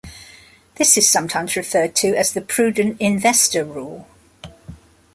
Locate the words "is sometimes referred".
0.97-1.95